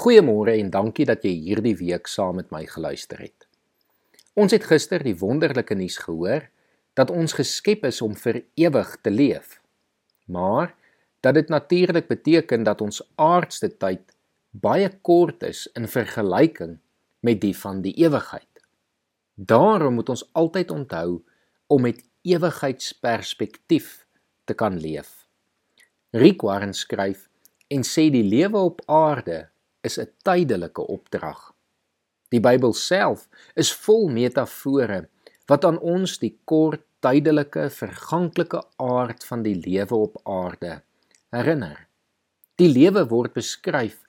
[0.00, 3.44] Goeiemôre en dankie dat jy hierdie week saam met my geluister het.
[4.32, 6.46] Ons het gister die wonderlike nuus gehoor
[6.96, 9.58] dat ons geskep is om vir ewig te leef.
[10.24, 10.72] Maar
[11.20, 14.16] dat dit natuurlik beteken dat ons aardse tyd
[14.56, 16.78] baie kort is in vergelyking
[17.20, 18.64] met die van die ewigheid.
[19.36, 21.20] Daarom moet ons altyd onthou
[21.68, 24.06] om met ewigheidsperspektief
[24.48, 25.26] te kan leef.
[26.16, 27.28] Rick Warren skryf
[27.68, 29.49] en sê die lewe op aarde
[29.82, 31.52] is 'n tydelike opdrag.
[32.30, 35.08] Die Bybel self is vol metafore
[35.46, 40.82] wat aan ons die kort, tydelike, verganklike aard van die lewe op aarde
[41.34, 41.88] herinner.
[42.60, 44.02] Die lewe word beskryf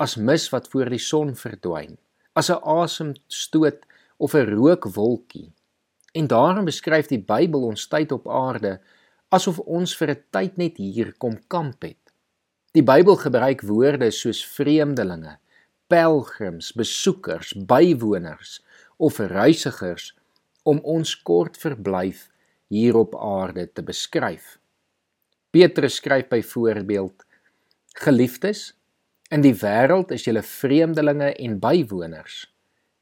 [0.00, 1.98] as mis wat voor die son verdwyn,
[2.34, 3.86] as 'n asemstoot
[4.18, 5.52] of 'n rookwolkie.
[6.14, 8.80] En daarom beskryf die Bybel ons tyd op aarde
[9.30, 11.99] asof ons vir 'n tyd net hier kom kamp het.
[12.70, 15.32] Die Bybel gebruik woorde soos vreemdelinge,
[15.90, 18.60] pelgrims, besoekers, bywoners
[19.02, 20.12] of reisigers
[20.62, 22.28] om ons kort verblyf
[22.70, 24.60] hier op aarde te beskryf.
[25.50, 27.26] Petrus skryf byvoorbeeld:
[28.04, 28.62] Geliefdes,
[29.34, 32.44] in die wêreld is julle vreemdelinge en bywoners.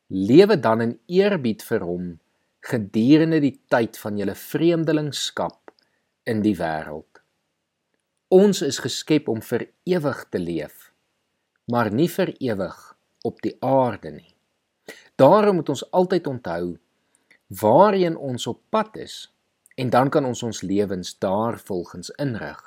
[0.09, 2.15] Lewe dan in eerbied vir hom
[2.65, 5.77] gedurende die tyd van julle vreemdelingskap
[6.25, 7.18] in die wêreld.
[8.29, 10.91] Ons is geskep om vir ewig te leef,
[11.73, 12.77] maar nie vir ewig
[13.25, 14.35] op die aarde nie.
[15.17, 16.77] Daarom moet ons altyd onthou
[17.63, 19.15] waarheen ons op pad is
[19.81, 22.61] en dan kan ons ons lewens daarvolgens inrig.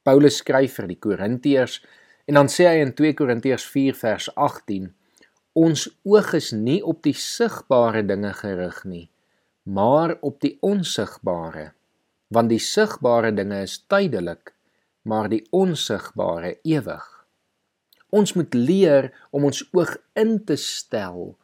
[0.00, 1.76] Paulus skryf vir die Korintiërs
[2.24, 4.88] en dan sê hy in 2 Korintiërs 4 vers 18:
[5.52, 9.10] Ons oog is nie op die sigbare dinge gerig nie,
[9.68, 11.74] maar op die onsigbare,
[12.32, 14.53] want die sigbare dinge is tydelik,
[15.04, 17.04] maar die onsigbare ewig.
[18.14, 21.34] Ons moet leer om ons oog in te stel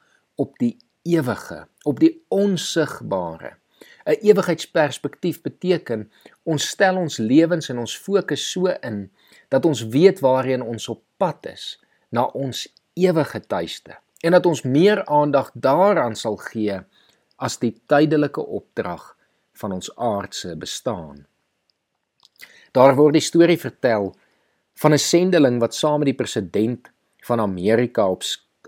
[0.40, 3.56] op die ewige, op die onsigbare.
[4.06, 6.10] 'n Ewigheidsperspektief beteken
[6.42, 9.10] ons stel ons lewens en ons fokus so in
[9.48, 14.62] dat ons weet waarheen ons op pad is, na ons ewige tuiste en dat ons
[14.62, 16.80] meer aandag daaraan sal gee
[17.36, 19.16] as die tydelike opdrag
[19.52, 21.29] van ons aardse bestaan.
[22.72, 24.12] Daar word die storie vertel
[24.78, 26.90] van 'n sendeling wat saam met die president
[27.26, 28.22] van Amerika op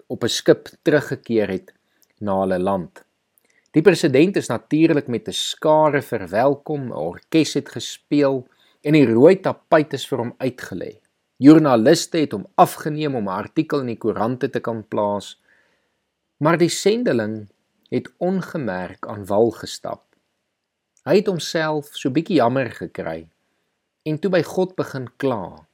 [0.06, 1.72] op 'n skip teruggekeer het
[2.18, 3.04] na hulle land.
[3.70, 8.48] Die president is natuurlik met 'n skare verwelkom, 'n orkes het gespeel
[8.80, 11.00] en die rooi tapuit is vir hom uitgelê.
[11.36, 15.40] Joernaliste het hom afgeneem om 'n artikel in die koerante te kan plaas.
[16.36, 17.48] Maar die sendeling
[17.88, 20.02] het ongemerk aan wal gestap.
[21.04, 23.28] Hy het homself so bietjie jammer gekry
[24.02, 25.66] en toe by God begin kla.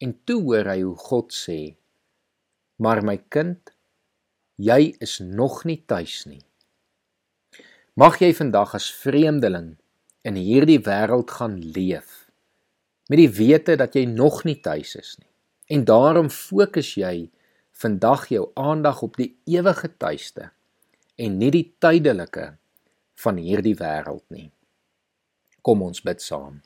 [0.00, 1.76] En toe hoor hy hoe God sê:
[2.76, 3.74] "Maar my kind,
[4.56, 6.42] jy is nog nie tuis nie.
[7.98, 9.74] Mag jy vandag as vreemdeling
[10.26, 12.20] in hierdie wêreld gaan leef
[13.10, 15.28] met die wete dat jy nog nie tuis is nie.
[15.68, 17.28] En daarom fokus jy
[17.76, 20.50] vandag jou aandag op die ewige tuiste
[21.20, 22.54] en nie die tydelike
[23.20, 24.48] van hierdie wêreld nie.
[25.62, 26.62] Kom ons bid saam.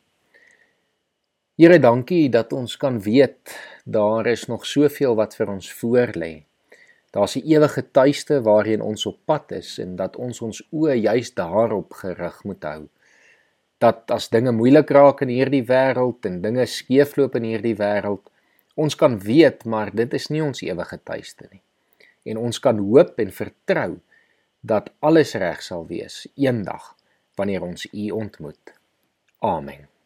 [1.59, 3.51] Here, dankie dat ons kan weet
[3.83, 6.45] daar is nog soveel wat vir ons voorlê.
[7.11, 11.35] Daar's 'n ewige tuiste waarheen ons op pad is en dat ons ons oë juis
[11.35, 12.89] daarop gerig moet hou.
[13.79, 18.31] Dat as dinge moeilik raak in hierdie wêreld en dinge skeefloop in hierdie wêreld,
[18.75, 21.63] ons kan weet maar dit is nie ons ewige tuiste nie.
[22.25, 23.99] En ons kan hoop en vertrou
[24.61, 26.95] dat alles reg sal wees eendag
[27.35, 28.75] wanneer ons U ontmoet.
[29.39, 29.98] Amen.